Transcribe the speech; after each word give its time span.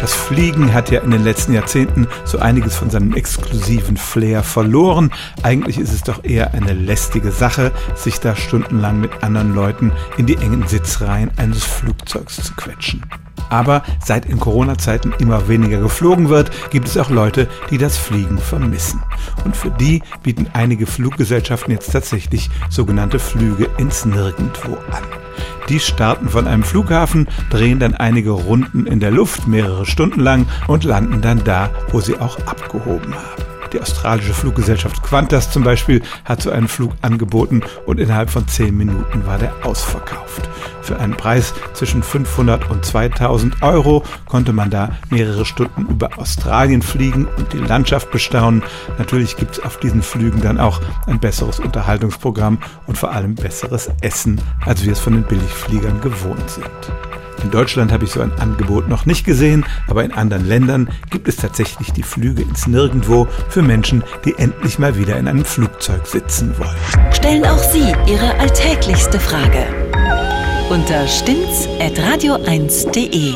Das 0.00 0.14
Fliegen 0.14 0.72
hat 0.72 0.90
ja 0.90 1.00
in 1.00 1.10
den 1.10 1.22
letzten 1.22 1.52
Jahrzehnten 1.52 2.08
so 2.24 2.38
einiges 2.38 2.74
von 2.74 2.88
seinem 2.88 3.12
exklusiven 3.12 3.98
Flair 3.98 4.42
verloren. 4.42 5.12
Eigentlich 5.42 5.78
ist 5.78 5.92
es 5.92 6.02
doch 6.02 6.24
eher 6.24 6.54
eine 6.54 6.72
lästige 6.72 7.30
Sache, 7.30 7.70
sich 7.94 8.18
da 8.18 8.34
stundenlang 8.34 8.98
mit 8.98 9.22
anderen 9.22 9.54
Leuten 9.54 9.92
in 10.16 10.24
die 10.24 10.36
engen 10.36 10.66
Sitzreihen 10.66 11.30
eines 11.36 11.64
Flugzeugs 11.64 12.36
zu 12.36 12.54
quetschen. 12.54 13.04
Aber 13.50 13.82
seit 14.02 14.24
in 14.24 14.40
Corona-Zeiten 14.40 15.12
immer 15.18 15.48
weniger 15.48 15.80
geflogen 15.80 16.28
wird, 16.30 16.50
gibt 16.70 16.88
es 16.88 16.96
auch 16.96 17.10
Leute, 17.10 17.48
die 17.70 17.78
das 17.78 17.98
Fliegen 17.98 18.38
vermissen. 18.38 19.02
Und 19.44 19.56
für 19.56 19.70
die 19.70 20.02
bieten 20.22 20.46
einige 20.54 20.86
Fluggesellschaften 20.86 21.72
jetzt 21.72 21.92
tatsächlich 21.92 22.48
sogenannte 22.70 23.18
Flüge 23.18 23.68
ins 23.76 24.04
Nirgendwo 24.04 24.74
an. 24.90 25.02
Die 25.68 25.80
starten 25.80 26.28
von 26.28 26.46
einem 26.46 26.64
Flughafen, 26.64 27.28
drehen 27.50 27.78
dann 27.78 27.94
einige 27.94 28.30
Runden 28.30 28.86
in 28.86 29.00
der 29.00 29.10
Luft, 29.10 29.46
mehrere 29.46 29.86
Stunden 29.86 30.20
lang 30.20 30.46
und 30.66 30.84
landen 30.84 31.20
dann 31.20 31.44
da, 31.44 31.70
wo 31.90 32.00
sie 32.00 32.16
auch 32.16 32.38
abgehoben 32.46 33.14
haben. 33.14 33.49
Die 33.72 33.80
australische 33.80 34.34
Fluggesellschaft 34.34 35.02
Qantas 35.02 35.50
zum 35.50 35.62
Beispiel 35.62 36.02
hat 36.24 36.42
so 36.42 36.50
einen 36.50 36.68
Flug 36.68 36.92
angeboten 37.02 37.62
und 37.86 38.00
innerhalb 38.00 38.30
von 38.30 38.46
10 38.48 38.76
Minuten 38.76 39.26
war 39.26 39.38
der 39.38 39.54
ausverkauft. 39.64 40.48
Für 40.82 40.98
einen 40.98 41.16
Preis 41.16 41.54
zwischen 41.74 42.02
500 42.02 42.68
und 42.70 42.84
2000 42.84 43.62
Euro 43.62 44.02
konnte 44.26 44.52
man 44.52 44.70
da 44.70 44.96
mehrere 45.08 45.44
Stunden 45.44 45.86
über 45.88 46.18
Australien 46.18 46.82
fliegen 46.82 47.28
und 47.36 47.52
die 47.52 47.58
Landschaft 47.58 48.10
bestaunen. 48.10 48.62
Natürlich 48.98 49.36
gibt 49.36 49.52
es 49.52 49.62
auf 49.62 49.78
diesen 49.78 50.02
Flügen 50.02 50.40
dann 50.40 50.58
auch 50.58 50.80
ein 51.06 51.20
besseres 51.20 51.60
Unterhaltungsprogramm 51.60 52.58
und 52.86 52.98
vor 52.98 53.12
allem 53.12 53.36
besseres 53.36 53.88
Essen, 54.00 54.40
als 54.66 54.84
wir 54.84 54.92
es 54.92 55.00
von 55.00 55.12
den 55.12 55.24
Billigfliegern 55.24 56.00
gewohnt 56.00 56.50
sind. 56.50 57.19
In 57.42 57.50
Deutschland 57.50 57.92
habe 57.92 58.04
ich 58.04 58.10
so 58.10 58.20
ein 58.20 58.32
Angebot 58.38 58.88
noch 58.88 59.06
nicht 59.06 59.24
gesehen, 59.24 59.64
aber 59.88 60.04
in 60.04 60.12
anderen 60.12 60.46
Ländern 60.46 60.90
gibt 61.10 61.28
es 61.28 61.36
tatsächlich 61.36 61.92
die 61.92 62.02
Flüge 62.02 62.42
ins 62.42 62.66
Nirgendwo 62.66 63.26
für 63.48 63.62
Menschen, 63.62 64.04
die 64.24 64.34
endlich 64.36 64.78
mal 64.78 64.98
wieder 64.98 65.16
in 65.16 65.28
einem 65.28 65.44
Flugzeug 65.44 66.06
sitzen 66.06 66.54
wollen. 66.58 66.76
Stellen 67.12 67.44
auch 67.44 67.58
Sie 67.58 67.94
Ihre 68.06 68.38
alltäglichste 68.38 69.18
Frage 69.18 69.66
unter 70.70 71.06
stimmtz.radio1.de. 71.08 73.34